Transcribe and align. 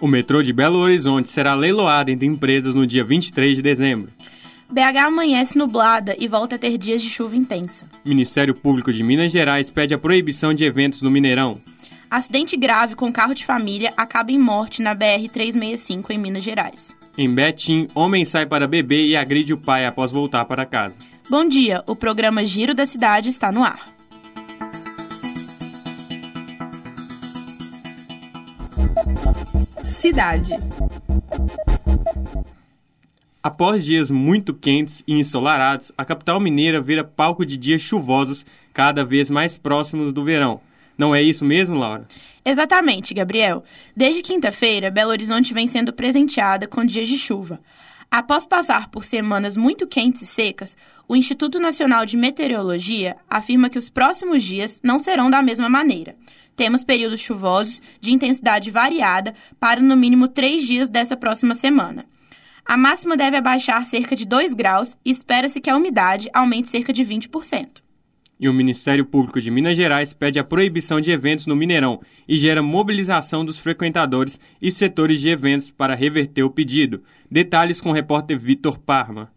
O 0.00 0.06
metrô 0.06 0.42
de 0.42 0.52
Belo 0.52 0.78
Horizonte 0.78 1.28
será 1.28 1.54
leiloado 1.54 2.10
entre 2.10 2.26
empresas 2.26 2.72
no 2.72 2.86
dia 2.86 3.02
23 3.04 3.56
de 3.56 3.62
dezembro. 3.62 4.12
BH 4.70 4.98
amanhece 5.06 5.58
nublada 5.58 6.14
e 6.18 6.28
volta 6.28 6.54
a 6.54 6.58
ter 6.58 6.78
dias 6.78 7.02
de 7.02 7.08
chuva 7.08 7.34
intensa. 7.34 7.88
Ministério 8.04 8.54
Público 8.54 8.92
de 8.92 9.02
Minas 9.02 9.32
Gerais 9.32 9.70
pede 9.70 9.94
a 9.94 9.98
proibição 9.98 10.54
de 10.54 10.64
eventos 10.64 11.02
no 11.02 11.10
Mineirão. 11.10 11.60
Acidente 12.10 12.56
grave 12.56 12.94
com 12.94 13.12
carro 13.12 13.34
de 13.34 13.44
família 13.44 13.92
acaba 13.96 14.30
em 14.30 14.38
morte 14.38 14.80
na 14.80 14.94
BR-365 14.94 16.10
em 16.10 16.18
Minas 16.18 16.44
Gerais. 16.44 16.96
Em 17.16 17.28
Betim, 17.28 17.88
homem 17.94 18.24
sai 18.24 18.46
para 18.46 18.68
beber 18.68 19.04
e 19.04 19.16
agride 19.16 19.52
o 19.52 19.58
pai 19.58 19.84
após 19.84 20.12
voltar 20.12 20.44
para 20.44 20.64
casa. 20.64 20.96
Bom 21.28 21.46
dia, 21.48 21.82
o 21.86 21.96
programa 21.96 22.44
Giro 22.44 22.72
da 22.72 22.86
Cidade 22.86 23.28
está 23.28 23.50
no 23.50 23.64
ar. 23.64 23.98
Cidade. 29.88 30.54
Após 33.42 33.84
dias 33.84 34.10
muito 34.10 34.52
quentes 34.52 35.02
e 35.06 35.14
ensolarados, 35.14 35.90
a 35.96 36.04
capital 36.04 36.38
mineira 36.38 36.80
vira 36.80 37.02
palco 37.02 37.44
de 37.44 37.56
dias 37.56 37.80
chuvosos 37.80 38.44
cada 38.72 39.04
vez 39.04 39.30
mais 39.30 39.56
próximos 39.56 40.12
do 40.12 40.22
verão. 40.22 40.60
Não 40.96 41.14
é 41.14 41.22
isso 41.22 41.44
mesmo, 41.44 41.76
Laura? 41.76 42.06
Exatamente, 42.44 43.14
Gabriel. 43.14 43.64
Desde 43.96 44.22
quinta-feira, 44.22 44.90
Belo 44.90 45.10
Horizonte 45.10 45.54
vem 45.54 45.66
sendo 45.66 45.92
presenteada 45.92 46.68
com 46.68 46.84
dias 46.84 47.08
de 47.08 47.16
chuva. 47.16 47.58
Após 48.10 48.46
passar 48.46 48.90
por 48.90 49.04
semanas 49.04 49.56
muito 49.56 49.86
quentes 49.86 50.22
e 50.22 50.26
secas, 50.26 50.76
o 51.06 51.14
Instituto 51.14 51.58
Nacional 51.58 52.06
de 52.06 52.16
Meteorologia 52.16 53.16
afirma 53.28 53.68
que 53.68 53.78
os 53.78 53.90
próximos 53.90 54.42
dias 54.42 54.80
não 54.82 54.98
serão 54.98 55.30
da 55.30 55.42
mesma 55.42 55.68
maneira. 55.68 56.14
Temos 56.58 56.82
períodos 56.82 57.20
chuvosos 57.20 57.80
de 58.00 58.10
intensidade 58.10 58.68
variada 58.68 59.32
para 59.60 59.80
no 59.80 59.96
mínimo 59.96 60.26
três 60.26 60.66
dias 60.66 60.88
dessa 60.88 61.16
próxima 61.16 61.54
semana. 61.54 62.04
A 62.66 62.76
máxima 62.76 63.16
deve 63.16 63.36
abaixar 63.36 63.86
cerca 63.86 64.16
de 64.16 64.26
2 64.26 64.54
graus 64.54 64.98
e 65.04 65.10
espera-se 65.12 65.60
que 65.60 65.70
a 65.70 65.76
umidade 65.76 66.28
aumente 66.34 66.66
cerca 66.66 66.92
de 66.92 67.04
20%. 67.04 67.80
E 68.40 68.48
o 68.48 68.52
Ministério 68.52 69.06
Público 69.06 69.40
de 69.40 69.52
Minas 69.52 69.76
Gerais 69.76 70.12
pede 70.12 70.40
a 70.40 70.44
proibição 70.44 71.00
de 71.00 71.12
eventos 71.12 71.46
no 71.46 71.54
Mineirão 71.54 72.00
e 72.26 72.36
gera 72.36 72.60
mobilização 72.60 73.44
dos 73.44 73.60
frequentadores 73.60 74.40
e 74.60 74.72
setores 74.72 75.20
de 75.20 75.28
eventos 75.28 75.70
para 75.70 75.94
reverter 75.94 76.42
o 76.42 76.50
pedido. 76.50 77.04
Detalhes 77.30 77.80
com 77.80 77.90
o 77.90 77.94
repórter 77.94 78.36
Vitor 78.36 78.80
Parma. 78.80 79.32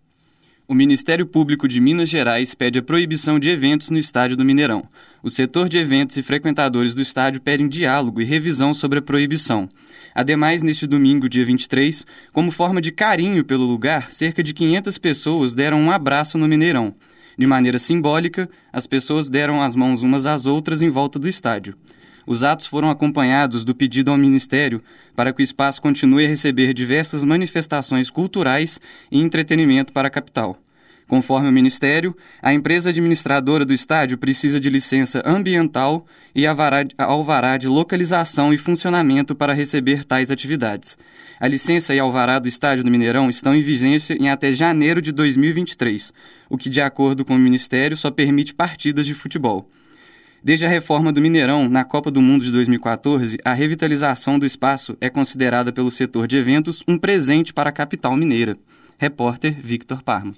O 0.67 0.73
Ministério 0.73 1.25
Público 1.25 1.67
de 1.67 1.81
Minas 1.81 2.07
Gerais 2.07 2.53
pede 2.53 2.79
a 2.79 2.81
proibição 2.81 3.37
de 3.37 3.49
eventos 3.49 3.89
no 3.89 3.97
estádio 3.97 4.37
do 4.37 4.45
Mineirão. 4.45 4.83
O 5.21 5.29
setor 5.29 5.67
de 5.67 5.77
eventos 5.77 6.15
e 6.15 6.23
frequentadores 6.23 6.93
do 6.93 7.01
estádio 7.01 7.41
pedem 7.41 7.67
diálogo 7.67 8.21
e 8.21 8.25
revisão 8.25 8.73
sobre 8.73 8.99
a 8.99 9.01
proibição. 9.01 9.67
Ademais, 10.15 10.63
neste 10.63 10.87
domingo, 10.87 11.27
dia 11.27 11.43
23, 11.43 12.05
como 12.31 12.51
forma 12.51 12.79
de 12.79 12.91
carinho 12.91 13.43
pelo 13.43 13.65
lugar, 13.65 14.11
cerca 14.11 14.41
de 14.41 14.53
500 14.53 14.97
pessoas 14.97 15.53
deram 15.53 15.79
um 15.81 15.91
abraço 15.91 16.37
no 16.37 16.47
Mineirão. 16.47 16.95
De 17.37 17.47
maneira 17.47 17.79
simbólica, 17.79 18.49
as 18.71 18.85
pessoas 18.87 19.29
deram 19.29 19.61
as 19.61 19.75
mãos 19.75 20.03
umas 20.03 20.25
às 20.25 20.45
outras 20.45 20.81
em 20.81 20.89
volta 20.89 21.17
do 21.17 21.27
estádio. 21.27 21.75
Os 22.31 22.45
atos 22.45 22.65
foram 22.65 22.89
acompanhados 22.89 23.65
do 23.65 23.75
pedido 23.75 24.09
ao 24.09 24.17
Ministério 24.17 24.81
para 25.13 25.33
que 25.33 25.41
o 25.41 25.43
espaço 25.43 25.81
continue 25.81 26.23
a 26.23 26.29
receber 26.29 26.73
diversas 26.73 27.25
manifestações 27.25 28.09
culturais 28.09 28.79
e 29.11 29.19
entretenimento 29.19 29.91
para 29.91 30.07
a 30.07 30.09
capital. 30.09 30.57
Conforme 31.09 31.49
o 31.49 31.51
Ministério, 31.51 32.15
a 32.41 32.53
empresa 32.53 32.89
administradora 32.89 33.65
do 33.65 33.73
estádio 33.73 34.17
precisa 34.17 34.61
de 34.61 34.69
licença 34.69 35.21
ambiental 35.25 36.05
e 36.33 36.45
alvará 36.47 37.57
de 37.57 37.67
localização 37.67 38.53
e 38.53 38.57
funcionamento 38.57 39.35
para 39.35 39.51
receber 39.51 40.05
tais 40.05 40.31
atividades. 40.31 40.97
A 41.37 41.49
licença 41.49 41.93
e 41.93 41.99
alvará 41.99 42.39
do 42.39 42.47
estádio 42.47 42.85
do 42.85 42.89
Mineirão 42.89 43.29
estão 43.29 43.53
em 43.53 43.61
vigência 43.61 44.13
em 44.13 44.29
até 44.29 44.53
janeiro 44.53 45.01
de 45.01 45.11
2023, 45.11 46.13
o 46.49 46.57
que, 46.57 46.69
de 46.69 46.79
acordo 46.79 47.25
com 47.25 47.35
o 47.35 47.39
Ministério, 47.39 47.97
só 47.97 48.09
permite 48.09 48.53
partidas 48.53 49.05
de 49.05 49.13
futebol. 49.13 49.69
Desde 50.43 50.65
a 50.65 50.69
reforma 50.69 51.13
do 51.13 51.21
Mineirão 51.21 51.69
na 51.69 51.83
Copa 51.83 52.09
do 52.09 52.19
Mundo 52.19 52.43
de 52.43 52.51
2014, 52.51 53.37
a 53.45 53.53
revitalização 53.53 54.39
do 54.39 54.45
espaço 54.45 54.97
é 54.99 55.07
considerada 55.07 55.71
pelo 55.71 55.91
setor 55.91 56.25
de 56.25 56.35
eventos 56.35 56.83
um 56.87 56.97
presente 56.97 57.53
para 57.53 57.69
a 57.69 57.73
capital 57.73 58.17
mineira. 58.17 58.57
Repórter 58.97 59.55
Victor 59.61 60.01
Parma. 60.01 60.33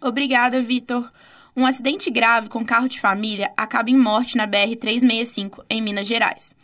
Obrigada, 0.00 0.60
Vitor. 0.60 1.10
Um 1.56 1.66
acidente 1.66 2.08
grave 2.08 2.48
com 2.48 2.64
carro 2.64 2.88
de 2.88 3.00
família 3.00 3.50
acaba 3.56 3.90
em 3.90 3.98
morte 3.98 4.36
na 4.36 4.46
BR-365, 4.46 5.64
em 5.68 5.82
Minas 5.82 6.06
Gerais. 6.06 6.54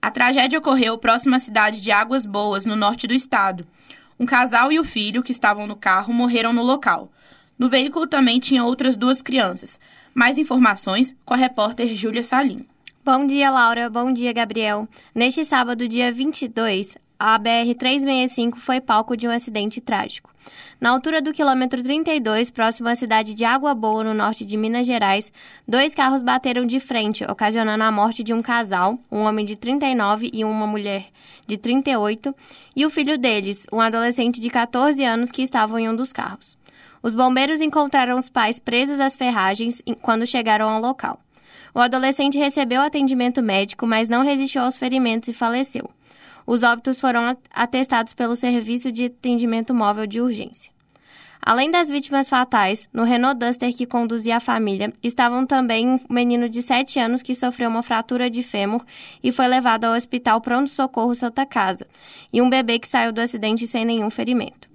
A 0.00 0.12
tragédia 0.12 0.60
ocorreu 0.60 0.96
próximo 0.96 1.34
à 1.34 1.40
cidade 1.40 1.80
de 1.80 1.90
Águas 1.90 2.24
Boas, 2.24 2.64
no 2.64 2.76
norte 2.76 3.08
do 3.08 3.14
estado. 3.14 3.66
Um 4.16 4.24
casal 4.24 4.70
e 4.70 4.78
o 4.78 4.84
filho 4.84 5.24
que 5.24 5.32
estavam 5.32 5.66
no 5.66 5.74
carro 5.74 6.14
morreram 6.14 6.52
no 6.52 6.62
local. 6.62 7.10
No 7.58 7.68
veículo 7.68 8.06
também 8.06 8.38
tinha 8.38 8.62
outras 8.62 8.96
duas 8.96 9.20
crianças. 9.20 9.80
Mais 10.14 10.38
informações 10.38 11.14
com 11.24 11.34
a 11.34 11.36
repórter 11.36 11.96
Júlia 11.96 12.22
Salim. 12.22 12.64
Bom 13.04 13.26
dia, 13.26 13.50
Laura. 13.50 13.90
Bom 13.90 14.12
dia, 14.12 14.32
Gabriel. 14.32 14.88
Neste 15.12 15.44
sábado, 15.44 15.88
dia 15.88 16.12
22, 16.12 16.96
a 17.18 17.38
BR-365 17.38 18.54
foi 18.56 18.80
palco 18.80 19.16
de 19.16 19.26
um 19.26 19.30
acidente 19.30 19.80
trágico. 19.80 20.32
Na 20.80 20.90
altura 20.90 21.20
do 21.20 21.32
quilômetro 21.32 21.82
32, 21.82 22.50
próximo 22.50 22.88
à 22.88 22.94
cidade 22.94 23.34
de 23.34 23.44
Água 23.44 23.74
Boa, 23.74 24.04
no 24.04 24.14
norte 24.14 24.44
de 24.44 24.56
Minas 24.56 24.86
Gerais, 24.86 25.32
dois 25.66 25.94
carros 25.94 26.22
bateram 26.22 26.64
de 26.64 26.78
frente, 26.78 27.24
ocasionando 27.24 27.82
a 27.82 27.90
morte 27.90 28.22
de 28.22 28.32
um 28.32 28.40
casal, 28.40 28.98
um 29.10 29.20
homem 29.20 29.44
de 29.44 29.56
39 29.56 30.30
e 30.32 30.44
uma 30.44 30.66
mulher 30.66 31.06
de 31.46 31.56
38, 31.56 32.34
e 32.76 32.86
o 32.86 32.90
filho 32.90 33.18
deles, 33.18 33.66
um 33.72 33.80
adolescente 33.80 34.40
de 34.40 34.48
14 34.48 35.04
anos 35.04 35.32
que 35.32 35.42
estavam 35.42 35.78
em 35.78 35.88
um 35.88 35.96
dos 35.96 36.12
carros. 36.12 36.56
Os 37.04 37.14
bombeiros 37.14 37.60
encontraram 37.60 38.16
os 38.16 38.30
pais 38.30 38.58
presos 38.58 38.98
às 38.98 39.14
ferragens 39.14 39.82
quando 40.00 40.26
chegaram 40.26 40.66
ao 40.66 40.80
local. 40.80 41.20
O 41.74 41.78
adolescente 41.78 42.38
recebeu 42.38 42.80
atendimento 42.80 43.42
médico, 43.42 43.86
mas 43.86 44.08
não 44.08 44.24
resistiu 44.24 44.62
aos 44.62 44.78
ferimentos 44.78 45.28
e 45.28 45.34
faleceu. 45.34 45.90
Os 46.46 46.62
óbitos 46.62 46.98
foram 46.98 47.36
atestados 47.52 48.14
pelo 48.14 48.34
Serviço 48.34 48.90
de 48.90 49.04
Atendimento 49.04 49.74
Móvel 49.74 50.06
de 50.06 50.18
Urgência. 50.18 50.72
Além 51.42 51.70
das 51.70 51.90
vítimas 51.90 52.26
fatais, 52.26 52.88
no 52.90 53.04
Renault 53.04 53.38
Duster 53.38 53.76
que 53.76 53.84
conduzia 53.84 54.38
a 54.38 54.40
família, 54.40 54.90
estavam 55.02 55.44
também 55.44 55.86
um 55.86 56.00
menino 56.08 56.48
de 56.48 56.62
7 56.62 56.98
anos 56.98 57.20
que 57.20 57.34
sofreu 57.34 57.68
uma 57.68 57.82
fratura 57.82 58.30
de 58.30 58.42
fêmur 58.42 58.82
e 59.22 59.30
foi 59.30 59.46
levado 59.46 59.84
ao 59.84 59.94
Hospital 59.94 60.40
Pronto 60.40 60.70
Socorro 60.70 61.14
Santa 61.14 61.44
Casa, 61.44 61.86
e 62.32 62.40
um 62.40 62.48
bebê 62.48 62.78
que 62.78 62.88
saiu 62.88 63.12
do 63.12 63.20
acidente 63.20 63.66
sem 63.66 63.84
nenhum 63.84 64.08
ferimento. 64.08 64.72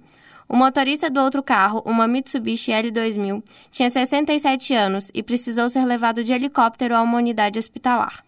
O 0.52 0.56
motorista 0.56 1.08
do 1.08 1.20
outro 1.20 1.44
carro, 1.44 1.80
uma 1.86 2.08
Mitsubishi 2.08 2.72
L2000, 2.72 3.40
tinha 3.70 3.88
67 3.88 4.74
anos 4.74 5.08
e 5.14 5.22
precisou 5.22 5.70
ser 5.70 5.84
levado 5.84 6.24
de 6.24 6.32
helicóptero 6.32 6.96
a 6.96 7.02
uma 7.02 7.18
unidade 7.18 7.56
hospitalar. 7.56 8.24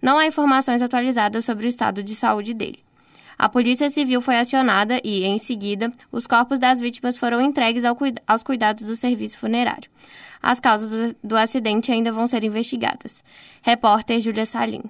Não 0.00 0.16
há 0.16 0.24
informações 0.24 0.80
atualizadas 0.80 1.44
sobre 1.44 1.66
o 1.66 1.68
estado 1.68 2.00
de 2.00 2.14
saúde 2.14 2.54
dele. 2.54 2.78
A 3.36 3.48
Polícia 3.48 3.90
Civil 3.90 4.20
foi 4.20 4.38
acionada 4.38 5.00
e, 5.02 5.24
em 5.24 5.36
seguida, 5.36 5.92
os 6.12 6.28
corpos 6.28 6.60
das 6.60 6.78
vítimas 6.78 7.18
foram 7.18 7.40
entregues 7.40 7.84
ao 7.84 7.96
cuida 7.96 8.22
aos 8.24 8.44
cuidados 8.44 8.84
do 8.84 8.94
serviço 8.94 9.36
funerário. 9.36 9.90
As 10.40 10.60
causas 10.60 10.88
do, 10.88 11.16
do 11.24 11.36
acidente 11.36 11.90
ainda 11.90 12.12
vão 12.12 12.28
ser 12.28 12.44
investigadas. 12.44 13.24
Repórter 13.62 14.20
Júlia 14.20 14.46
Salim. 14.46 14.84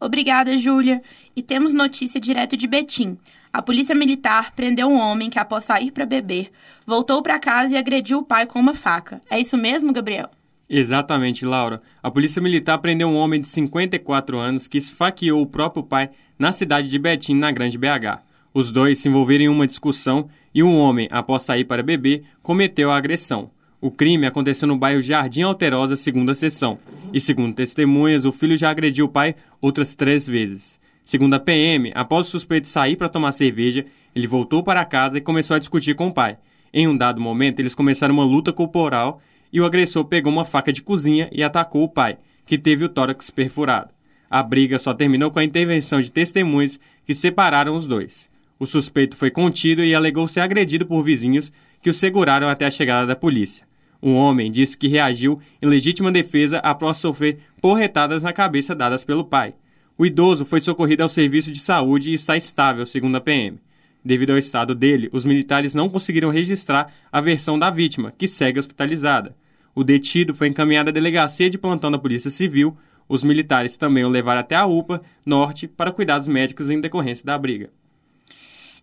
Obrigada, 0.00 0.56
Júlia. 0.56 1.02
E 1.34 1.42
temos 1.42 1.72
notícia 1.72 2.20
direto 2.20 2.56
de 2.56 2.66
Betim. 2.66 3.18
A 3.52 3.62
polícia 3.62 3.94
militar 3.94 4.52
prendeu 4.52 4.88
um 4.88 4.98
homem 4.98 5.30
que, 5.30 5.38
após 5.38 5.64
sair 5.64 5.92
para 5.92 6.04
beber, 6.04 6.50
voltou 6.86 7.22
para 7.22 7.38
casa 7.38 7.74
e 7.74 7.76
agrediu 7.76 8.18
o 8.18 8.24
pai 8.24 8.46
com 8.46 8.58
uma 8.58 8.74
faca. 8.74 9.22
É 9.30 9.38
isso 9.38 9.56
mesmo, 9.56 9.92
Gabriel? 9.92 10.28
Exatamente, 10.68 11.44
Laura. 11.44 11.80
A 12.02 12.10
polícia 12.10 12.42
militar 12.42 12.78
prendeu 12.78 13.08
um 13.08 13.16
homem 13.16 13.40
de 13.40 13.46
54 13.46 14.38
anos 14.38 14.66
que 14.66 14.78
esfaqueou 14.78 15.40
o 15.40 15.46
próprio 15.46 15.84
pai 15.84 16.10
na 16.38 16.50
cidade 16.50 16.88
de 16.88 16.98
Betim, 16.98 17.34
na 17.34 17.52
Grande 17.52 17.78
BH. 17.78 18.22
Os 18.52 18.70
dois 18.70 18.98
se 18.98 19.08
envolveram 19.08 19.44
em 19.44 19.48
uma 19.48 19.66
discussão 19.66 20.28
e 20.54 20.62
um 20.62 20.76
homem, 20.78 21.08
após 21.10 21.42
sair 21.42 21.64
para 21.64 21.82
beber, 21.82 22.24
cometeu 22.42 22.90
a 22.90 22.96
agressão. 22.96 23.50
O 23.84 23.90
crime 23.90 24.26
aconteceu 24.26 24.66
no 24.66 24.78
bairro 24.78 25.02
Jardim 25.02 25.42
Alterosa, 25.42 25.94
segunda 25.94 26.32
sessão. 26.32 26.78
E 27.12 27.20
segundo 27.20 27.54
testemunhas, 27.54 28.24
o 28.24 28.32
filho 28.32 28.56
já 28.56 28.70
agrediu 28.70 29.04
o 29.04 29.10
pai 29.10 29.34
outras 29.60 29.94
três 29.94 30.26
vezes. 30.26 30.80
Segundo 31.04 31.34
a 31.34 31.38
PM, 31.38 31.92
após 31.94 32.26
o 32.26 32.30
suspeito 32.30 32.66
sair 32.66 32.96
para 32.96 33.10
tomar 33.10 33.32
cerveja, 33.32 33.84
ele 34.16 34.26
voltou 34.26 34.62
para 34.62 34.86
casa 34.86 35.18
e 35.18 35.20
começou 35.20 35.54
a 35.54 35.58
discutir 35.58 35.94
com 35.94 36.06
o 36.06 36.14
pai. 36.14 36.38
Em 36.72 36.88
um 36.88 36.96
dado 36.96 37.20
momento, 37.20 37.60
eles 37.60 37.74
começaram 37.74 38.14
uma 38.14 38.24
luta 38.24 38.54
corporal 38.54 39.20
e 39.52 39.60
o 39.60 39.66
agressor 39.66 40.06
pegou 40.06 40.32
uma 40.32 40.46
faca 40.46 40.72
de 40.72 40.80
cozinha 40.82 41.28
e 41.30 41.42
atacou 41.42 41.82
o 41.82 41.88
pai, 41.90 42.16
que 42.46 42.56
teve 42.56 42.86
o 42.86 42.88
tórax 42.88 43.28
perfurado. 43.28 43.90
A 44.30 44.42
briga 44.42 44.78
só 44.78 44.94
terminou 44.94 45.30
com 45.30 45.40
a 45.40 45.44
intervenção 45.44 46.00
de 46.00 46.10
testemunhas 46.10 46.80
que 47.04 47.12
separaram 47.12 47.76
os 47.76 47.86
dois. 47.86 48.30
O 48.58 48.64
suspeito 48.64 49.14
foi 49.14 49.30
contido 49.30 49.84
e 49.84 49.94
alegou 49.94 50.26
ser 50.26 50.40
agredido 50.40 50.86
por 50.86 51.02
vizinhos 51.02 51.52
que 51.82 51.90
o 51.90 51.94
seguraram 51.94 52.48
até 52.48 52.64
a 52.64 52.70
chegada 52.70 53.06
da 53.06 53.14
polícia. 53.14 53.73
Um 54.04 54.16
homem 54.16 54.52
disse 54.52 54.76
que 54.76 54.86
reagiu 54.86 55.40
em 55.62 55.66
legítima 55.66 56.12
defesa 56.12 56.58
após 56.58 56.98
sofrer 56.98 57.38
porretadas 57.58 58.22
na 58.22 58.34
cabeça 58.34 58.74
dadas 58.74 59.02
pelo 59.02 59.24
pai. 59.24 59.54
O 59.96 60.04
idoso 60.04 60.44
foi 60.44 60.60
socorrido 60.60 61.02
ao 61.02 61.08
serviço 61.08 61.50
de 61.50 61.58
saúde 61.58 62.10
e 62.10 62.12
está 62.14 62.36
estável, 62.36 62.84
segundo 62.84 63.16
a 63.16 63.20
PM. 63.20 63.58
Devido 64.04 64.32
ao 64.32 64.38
estado 64.38 64.74
dele, 64.74 65.08
os 65.10 65.24
militares 65.24 65.72
não 65.72 65.88
conseguiram 65.88 66.28
registrar 66.28 66.92
a 67.10 67.18
versão 67.22 67.58
da 67.58 67.70
vítima, 67.70 68.12
que 68.18 68.28
segue 68.28 68.58
hospitalizada. 68.58 69.34
O 69.74 69.82
detido 69.82 70.34
foi 70.34 70.48
encaminhado 70.48 70.90
à 70.90 70.92
delegacia 70.92 71.48
de 71.48 71.56
plantão 71.56 71.90
da 71.90 71.98
Polícia 71.98 72.30
Civil. 72.30 72.76
Os 73.08 73.24
militares 73.24 73.78
também 73.78 74.04
o 74.04 74.10
levaram 74.10 74.40
até 74.40 74.54
a 74.54 74.66
UPA 74.66 75.00
Norte 75.24 75.66
para 75.66 75.90
cuidados 75.90 76.28
médicos 76.28 76.68
em 76.68 76.78
decorrência 76.78 77.24
da 77.24 77.38
briga. 77.38 77.70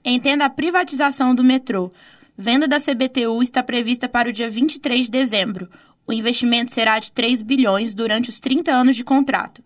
Entenda 0.03 0.45
a 0.45 0.49
privatização 0.49 1.35
do 1.35 1.43
metrô. 1.43 1.91
Venda 2.41 2.67
da 2.67 2.79
CBTU 2.79 3.43
está 3.43 3.61
prevista 3.61 4.09
para 4.09 4.27
o 4.27 4.33
dia 4.33 4.49
23 4.49 5.05
de 5.05 5.11
dezembro. 5.11 5.69
O 6.07 6.11
investimento 6.11 6.73
será 6.73 6.97
de 6.97 7.11
3 7.11 7.43
bilhões 7.43 7.93
durante 7.93 8.31
os 8.31 8.39
30 8.39 8.71
anos 8.71 8.95
de 8.95 9.03
contrato, 9.03 9.63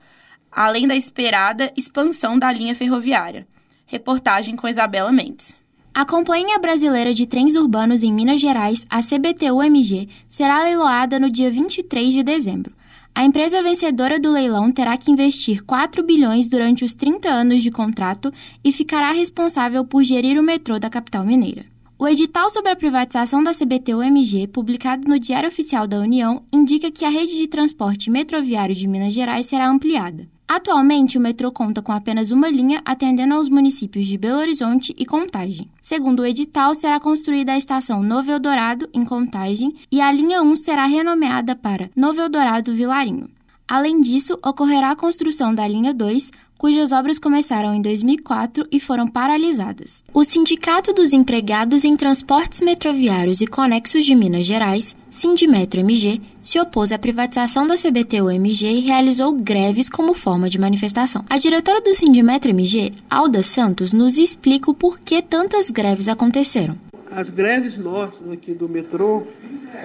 além 0.52 0.86
da 0.86 0.94
esperada 0.94 1.72
expansão 1.78 2.38
da 2.38 2.52
linha 2.52 2.76
ferroviária. 2.76 3.48
Reportagem 3.86 4.58
com 4.58 4.68
Isabela 4.68 5.10
Mendes. 5.10 5.56
A 5.94 6.06
Companhia 6.06 6.60
Brasileira 6.60 7.14
de 7.14 7.26
Trens 7.26 7.56
Urbanos 7.56 8.04
em 8.04 8.12
Minas 8.12 8.42
Gerais, 8.42 8.86
a 8.90 9.00
CBTU-MG, 9.00 10.10
será 10.28 10.62
leiloada 10.62 11.18
no 11.18 11.30
dia 11.30 11.50
23 11.50 12.12
de 12.12 12.24
dezembro. 12.24 12.76
A 13.16 13.24
empresa 13.24 13.64
vencedora 13.64 14.20
do 14.20 14.34
leilão 14.34 14.70
terá 14.70 14.98
que 14.98 15.10
investir 15.10 15.64
4 15.64 16.04
bilhões 16.04 16.50
durante 16.50 16.84
os 16.84 16.94
30 16.94 17.30
anos 17.30 17.64
de 17.64 17.72
contrato 17.72 18.34
e 18.62 18.74
ficará 18.74 19.14
responsável 19.14 19.86
por 19.86 20.04
gerir 20.04 20.38
o 20.38 20.44
metrô 20.44 20.78
da 20.78 20.90
capital 20.90 21.26
mineira. 21.26 21.74
O 21.98 22.06
edital 22.10 22.50
sobre 22.50 22.72
a 22.72 22.76
privatização 22.76 23.42
da 23.42 23.54
CBTU-MG, 23.54 24.48
publicado 24.48 25.08
no 25.08 25.18
Diário 25.18 25.48
Oficial 25.48 25.88
da 25.88 25.98
União, 25.98 26.44
indica 26.52 26.92
que 26.92 27.06
a 27.06 27.10
rede 27.10 27.38
de 27.38 27.48
transporte 27.48 28.12
metroviário 28.12 28.76
de 28.76 28.86
Minas 28.86 29.14
Gerais 29.14 29.46
será 29.46 29.70
ampliada. 29.70 30.28
Atualmente, 30.46 31.18
o 31.18 31.22
metrô 31.22 31.54
conta 31.54 31.82
com 31.82 31.94
apenas 31.94 32.32
uma 32.32 32.50
linha 32.50 32.82
atendendo 32.84 33.34
aos 33.34 33.48
municípios 33.48 34.06
de 34.06 34.18
Belo 34.18 34.42
Horizonte 34.42 34.94
e 34.98 35.06
Contagem. 35.06 35.70
Segundo 35.82 36.20
o 36.20 36.26
edital, 36.26 36.76
será 36.76 37.00
construída 37.00 37.54
a 37.54 37.58
estação 37.58 38.04
Novo 38.04 38.30
Eldorado, 38.30 38.90
em 38.94 39.06
Contagem, 39.06 39.74
e 39.90 40.02
a 40.02 40.12
linha 40.12 40.42
1 40.44 40.56
será 40.58 40.86
renomeada 40.86 41.56
para 41.56 41.90
Novo 41.96 42.20
Eldorado 42.20 42.76
Vilarinho. 42.76 43.30
Além 43.68 44.00
disso, 44.02 44.38
ocorrerá 44.46 44.92
a 44.92 44.96
construção 44.96 45.56
da 45.56 45.68
linha 45.68 45.94
2, 45.94 46.30
cujas 46.58 46.92
obras 46.92 47.20
começaram 47.20 47.74
em 47.74 47.82
2004 47.82 48.68
e 48.72 48.80
foram 48.80 49.08
paralisadas. 49.08 50.04
O 50.14 50.24
Sindicato 50.24 50.94
dos 50.94 51.14
Empregados 51.14 51.84
em 51.84 51.96
Transportes 51.96 52.62
Metroviários 52.62 53.42
e 53.42 53.48
Conexos 53.48 54.06
de 54.06 54.16
Minas 54.16 54.46
Gerais, 54.46 54.96
Sindimetro 55.10 55.80
MG, 55.80 56.22
se 56.40 56.60
opôs 56.60 56.92
à 56.92 56.98
privatização 56.98 57.68
da 57.68 57.76
CBTU-MG 57.76 58.66
e 58.68 58.80
realizou 58.82 59.34
greves 59.34 59.90
como 59.90 60.14
forma 60.14 60.50
de 60.50 60.60
manifestação. 60.60 61.26
A 61.30 61.38
diretora 61.38 61.82
do 61.82 61.94
Sindimetro 61.94 62.52
MG, 62.52 62.94
Alda 63.10 63.42
Santos, 63.42 63.94
nos 63.94 64.18
explica 64.18 64.70
o 64.70 64.76
porquê 64.76 65.22
tantas 65.22 65.70
greves 65.70 66.08
aconteceram 66.08 66.85
as 67.16 67.30
greves 67.30 67.78
nossas 67.78 68.30
aqui 68.30 68.54
do 68.54 68.68
metrô 68.68 69.24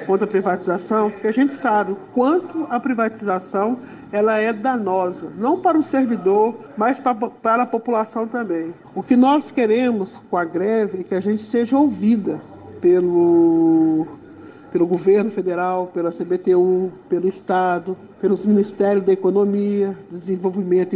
contra 0.05 0.25
a 0.25 0.29
privatização, 0.29 1.11
porque 1.11 1.29
a 1.29 1.33
gente 1.33 1.53
sabe 1.53 1.93
o 1.93 1.97
quanto 2.13 2.67
a 2.69 2.81
privatização 2.81 3.79
ela 4.11 4.39
é 4.39 4.53
danosa, 4.53 5.33
não 5.39 5.61
para 5.61 5.79
o 5.79 5.83
servidor, 5.83 6.57
mas 6.77 6.99
para, 6.99 7.15
para 7.15 7.63
a 7.63 7.67
população 7.67 8.27
também. 8.27 8.75
O 8.97 9.03
que 9.03 9.15
nós 9.15 9.53
queremos 9.53 10.21
com 10.29 10.37
a 10.37 10.45
greve 10.45 11.01
é 11.01 11.05
que 11.05 11.15
a 11.15 11.21
gente 11.21 11.41
seja 11.41 11.79
ouvida 11.79 12.43
pelo 12.81 14.07
pelo 14.73 14.87
governo 14.87 15.33
federal, 15.33 15.89
pela 15.89 16.13
CBTU, 16.13 16.93
pelo 17.09 17.27
Estado, 17.27 17.97
pelos 18.21 18.47
Ministérios 18.47 19.05
da 19.05 19.13
Economia, 19.13 19.99
Desenvolvimento 20.09 20.95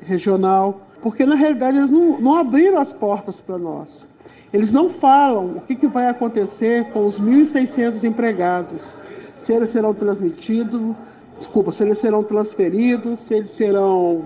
Regional, 0.00 0.80
porque 1.02 1.26
na 1.26 1.34
realidade 1.34 1.76
eles 1.76 1.90
não, 1.90 2.18
não 2.18 2.36
abriram 2.36 2.78
as 2.78 2.92
portas 2.92 3.40
para 3.40 3.58
nós. 3.58 4.06
Eles 4.52 4.72
não 4.72 4.88
falam 4.88 5.56
o 5.56 5.60
que, 5.60 5.74
que 5.74 5.86
vai 5.86 6.08
acontecer 6.08 6.90
com 6.92 7.04
os 7.04 7.20
1.600 7.20 8.04
empregados, 8.04 8.94
se 9.36 9.52
eles 9.52 9.70
serão 9.70 9.92
transmitidos, 9.92 10.94
desculpa, 11.38 11.72
se 11.72 11.82
eles 11.82 11.98
serão 11.98 12.22
transferidos, 12.22 13.18
se 13.18 13.34
eles 13.34 13.50
serão 13.50 14.24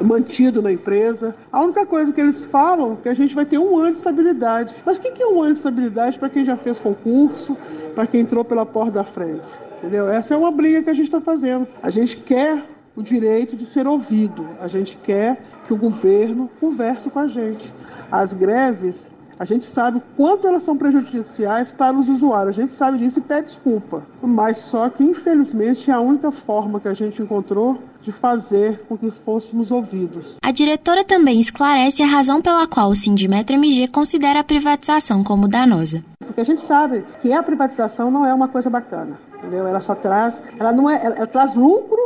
mantidos 0.00 0.62
na 0.62 0.72
empresa. 0.72 1.34
A 1.52 1.62
única 1.62 1.84
coisa 1.84 2.12
que 2.12 2.20
eles 2.20 2.44
falam 2.44 2.94
é 2.94 2.96
que 3.02 3.08
a 3.08 3.14
gente 3.14 3.34
vai 3.34 3.44
ter 3.44 3.58
um 3.58 3.76
ano 3.76 3.90
de 3.90 3.98
estabilidade. 3.98 4.74
Mas 4.86 4.96
o 4.96 5.00
que 5.00 5.22
é 5.22 5.26
um 5.26 5.42
ano 5.42 5.52
de 5.52 5.58
estabilidade 5.58 6.18
para 6.18 6.30
quem 6.30 6.44
já 6.44 6.56
fez 6.56 6.80
concurso, 6.80 7.56
para 7.94 8.06
quem 8.06 8.20
entrou 8.20 8.44
pela 8.44 8.64
porta 8.64 8.92
da 8.92 9.04
frente? 9.04 9.46
Entendeu? 9.78 10.08
Essa 10.08 10.32
é 10.32 10.36
uma 10.36 10.50
briga 10.50 10.82
que 10.82 10.90
a 10.90 10.94
gente 10.94 11.06
está 11.06 11.20
fazendo. 11.20 11.68
A 11.82 11.90
gente 11.90 12.16
quer 12.16 12.64
o 12.96 13.02
direito 13.02 13.56
de 13.56 13.66
ser 13.66 13.86
ouvido. 13.86 14.48
A 14.60 14.68
gente 14.68 14.96
quer 14.96 15.42
que 15.66 15.72
o 15.72 15.76
governo 15.76 16.50
converse 16.60 17.10
com 17.10 17.18
a 17.18 17.26
gente. 17.26 17.72
As 18.10 18.32
greves, 18.32 19.10
a 19.38 19.44
gente 19.44 19.64
sabe 19.64 19.98
o 19.98 20.02
quanto 20.16 20.46
elas 20.46 20.62
são 20.62 20.76
prejudiciais 20.76 21.72
para 21.72 21.96
os 21.96 22.08
usuários. 22.08 22.56
A 22.56 22.60
gente 22.60 22.72
sabe 22.72 22.98
disso 22.98 23.18
e 23.18 23.22
pede 23.22 23.46
desculpa. 23.46 24.06
Mas 24.22 24.58
só 24.58 24.88
que, 24.88 25.02
infelizmente, 25.02 25.90
é 25.90 25.94
a 25.94 26.00
única 26.00 26.30
forma 26.30 26.78
que 26.78 26.88
a 26.88 26.94
gente 26.94 27.20
encontrou 27.20 27.78
de 28.00 28.12
fazer 28.12 28.80
com 28.86 28.96
que 28.96 29.10
fôssemos 29.10 29.72
ouvidos. 29.72 30.36
A 30.42 30.52
diretora 30.52 31.04
também 31.04 31.40
esclarece 31.40 32.02
a 32.02 32.06
razão 32.06 32.40
pela 32.40 32.66
qual 32.66 32.90
o 32.90 32.94
Sindimetro 32.94 33.56
MG 33.56 33.88
considera 33.88 34.40
a 34.40 34.44
privatização 34.44 35.24
como 35.24 35.48
danosa. 35.48 36.04
Porque 36.24 36.40
a 36.40 36.44
gente 36.44 36.60
sabe 36.60 37.04
que 37.20 37.32
a 37.32 37.42
privatização 37.42 38.10
não 38.10 38.24
é 38.26 38.32
uma 38.32 38.48
coisa 38.48 38.68
bacana, 38.68 39.18
entendeu? 39.36 39.66
Ela 39.66 39.80
só 39.80 39.94
traz, 39.94 40.42
ela 40.58 40.72
não 40.72 40.88
é, 40.88 41.04
ela, 41.04 41.16
ela 41.16 41.26
traz 41.26 41.54
lucro 41.54 42.03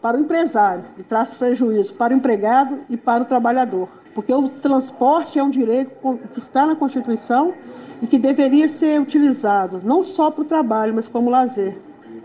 para 0.00 0.16
o 0.16 0.20
empresário 0.20 0.84
e 0.98 1.02
traz 1.02 1.30
prejuízo 1.30 1.94
para 1.94 2.14
o 2.14 2.16
empregado 2.16 2.80
e 2.88 2.96
para 2.96 3.22
o 3.22 3.26
trabalhador. 3.26 3.88
Porque 4.14 4.32
o 4.32 4.48
transporte 4.48 5.38
é 5.38 5.42
um 5.42 5.50
direito 5.50 5.92
que 6.32 6.38
está 6.38 6.66
na 6.66 6.74
Constituição 6.74 7.54
e 8.02 8.06
que 8.06 8.18
deveria 8.18 8.68
ser 8.68 9.00
utilizado 9.00 9.80
não 9.84 10.02
só 10.02 10.30
para 10.30 10.42
o 10.42 10.44
trabalho, 10.44 10.94
mas 10.94 11.06
como 11.06 11.30
lazer. 11.30 11.76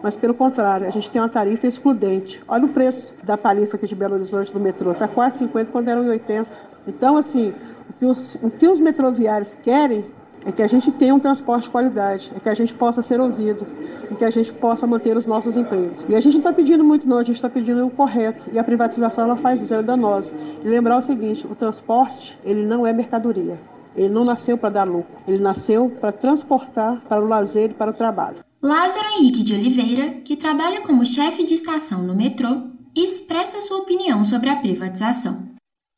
Mas 0.02 0.16
pelo 0.16 0.34
contrário, 0.34 0.88
a 0.88 0.90
gente 0.90 1.10
tem 1.10 1.22
uma 1.22 1.30
tarifa 1.30 1.68
excludente. 1.68 2.42
Olha 2.48 2.66
o 2.66 2.70
preço 2.70 3.14
da 3.24 3.36
tarifa 3.36 3.76
aqui 3.76 3.88
de 3.88 3.96
Belo 3.96 4.16
Horizonte 4.16 4.54
do 4.54 4.60
metrô, 4.60 4.92
está 4.92 5.08
4,50 5.08 5.68
quando 5.72 5.90
era 5.90 6.02
1,80. 6.02 6.46
Então, 6.88 7.18
assim, 7.18 7.54
o 7.90 7.94
que, 7.94 8.06
os, 8.06 8.36
o 8.36 8.50
que 8.50 8.68
os 8.68 8.80
metroviários 8.80 9.56
querem 9.56 10.06
é 10.46 10.52
que 10.52 10.62
a 10.62 10.68
gente 10.68 10.92
tenha 10.92 11.14
um 11.14 11.20
transporte 11.20 11.64
de 11.64 11.72
qualidade, 11.72 12.32
é 12.36 12.40
que 12.40 12.48
a 12.48 12.54
gente 12.54 12.74
possa 12.74 13.02
ser 13.02 13.20
ouvido 13.20 13.66
e 14.12 14.16
que 14.16 14.24
a 14.24 14.30
gente 14.30 14.54
possa 14.54 14.86
manter 14.86 15.18
os 15.18 15.26
nossos 15.26 15.58
empregos. 15.58 16.06
E 16.08 16.16
a 16.16 16.22
gente 16.22 16.34
não 16.34 16.42
está 16.42 16.54
pedindo 16.54 16.84
muito, 16.84 17.08
não, 17.08 17.18
a 17.18 17.24
gente 17.24 17.36
está 17.36 17.50
pedindo 17.50 17.86
o 17.86 17.90
correto. 17.90 18.46
E 18.54 18.60
a 18.60 18.64
privatização 18.64 19.26
ela 19.26 19.36
faz 19.36 19.62
isso, 19.62 19.74
ela 19.74 19.82
é 19.82 19.86
danosa. 19.86 20.32
E 20.64 20.68
lembrar 20.68 20.98
o 20.98 21.02
seguinte: 21.02 21.48
o 21.48 21.56
transporte 21.56 22.38
ele 22.44 22.64
não 22.64 22.86
é 22.86 22.94
mercadoria. 22.94 23.60
Ele 23.96 24.10
não 24.10 24.26
nasceu 24.26 24.58
para 24.58 24.70
dar 24.70 24.84
lucro, 24.84 25.18
ele 25.26 25.42
nasceu 25.42 25.90
para 25.90 26.12
transportar 26.12 27.02
para 27.08 27.24
o 27.24 27.28
lazer 27.28 27.72
e 27.72 27.74
para 27.74 27.92
o 27.92 27.94
trabalho. 27.94 28.38
Lázaro 28.62 29.06
Henrique 29.18 29.42
de 29.42 29.54
Oliveira, 29.54 30.22
que 30.26 30.36
trabalha 30.36 30.82
como 30.82 31.06
chefe 31.06 31.46
de 31.46 31.54
estação 31.54 32.04
no 32.04 32.14
metrô, 32.14 32.64
expressa 32.96 33.62
sua 33.62 33.78
opinião 33.78 34.24
sobre 34.24 34.50
a 34.50 34.58
privatização. 34.58 35.45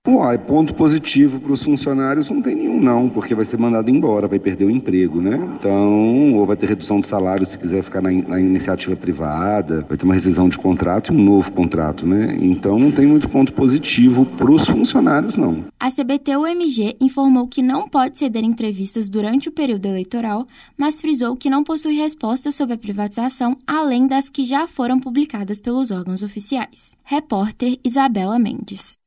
Uai, 0.07 0.37
ponto 0.37 0.73
positivo 0.73 1.37
para 1.37 1.51
os 1.51 1.61
funcionários 1.61 2.29
não 2.29 2.41
tem 2.41 2.55
nenhum 2.55 2.79
não, 2.79 3.09
porque 3.09 3.35
vai 3.35 3.43
ser 3.43 3.57
mandado 3.57 3.91
embora, 3.91 4.25
vai 4.25 4.39
perder 4.39 4.63
o 4.63 4.69
emprego, 4.69 5.19
né? 5.19 5.37
Então, 5.59 6.33
ou 6.33 6.45
vai 6.45 6.55
ter 6.55 6.69
redução 6.69 7.01
de 7.01 7.07
salário 7.07 7.45
se 7.45 7.59
quiser 7.59 7.83
ficar 7.83 8.01
na, 8.01 8.09
na 8.09 8.39
iniciativa 8.39 8.95
privada, 8.95 9.85
vai 9.87 9.97
ter 9.97 10.05
uma 10.05 10.13
rescisão 10.13 10.47
de 10.47 10.57
contrato 10.57 11.11
e 11.11 11.15
um 11.15 11.21
novo 11.21 11.51
contrato, 11.51 12.07
né? 12.07 12.37
Então 12.39 12.79
não 12.79 12.89
tem 12.89 13.05
muito 13.05 13.27
ponto 13.27 13.51
positivo 13.51 14.25
para 14.25 14.49
os 14.49 14.65
funcionários 14.65 15.35
não. 15.35 15.65
A 15.77 15.91
CBT-UMG 15.91 16.95
informou 17.01 17.45
que 17.45 17.61
não 17.61 17.89
pode 17.89 18.17
ceder 18.17 18.45
entrevistas 18.45 19.09
durante 19.09 19.49
o 19.49 19.51
período 19.51 19.87
eleitoral, 19.87 20.47
mas 20.77 21.01
frisou 21.01 21.35
que 21.35 21.49
não 21.49 21.65
possui 21.65 21.95
respostas 21.95 22.55
sobre 22.55 22.75
a 22.75 22.77
privatização 22.77 23.57
além 23.67 24.07
das 24.07 24.29
que 24.29 24.45
já 24.45 24.67
foram 24.67 25.01
publicadas 25.01 25.59
pelos 25.59 25.91
órgãos 25.91 26.23
oficiais. 26.23 26.95
Repórter 27.03 27.77
Isabela 27.83 28.39
Mendes. 28.39 28.97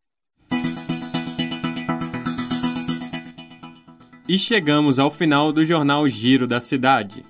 E 4.30 4.38
chegamos 4.38 5.00
ao 5.00 5.10
final 5.10 5.52
do 5.52 5.66
jornal 5.66 6.08
Giro 6.08 6.46
da 6.46 6.60
Cidade. 6.60 7.25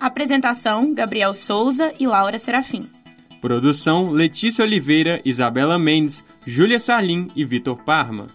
Apresentação: 0.00 0.92
Gabriel 0.92 1.32
Souza 1.36 1.92
e 2.00 2.04
Laura 2.04 2.36
Serafim. 2.36 2.90
Produção: 3.40 4.10
Letícia 4.10 4.64
Oliveira, 4.64 5.20
Isabela 5.24 5.78
Mendes, 5.78 6.24
Júlia 6.44 6.80
Salim 6.80 7.28
e 7.36 7.44
Vitor 7.44 7.76
Parma. 7.84 8.26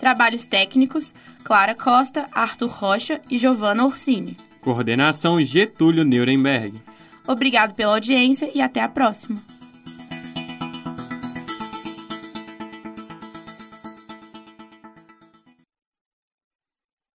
Trabalhos 0.00 0.46
técnicos: 0.46 1.14
Clara 1.44 1.76
Costa, 1.76 2.26
Arthur 2.32 2.70
Rocha 2.70 3.20
e 3.30 3.38
Giovanna 3.38 3.86
Orsini. 3.86 4.36
Coordenação: 4.60 5.40
Getúlio 5.40 6.04
Nuremberg. 6.04 6.82
Obrigado 7.24 7.72
pela 7.72 7.92
audiência 7.92 8.50
e 8.52 8.60
até 8.60 8.80
a 8.80 8.88
próxima. 8.88 9.40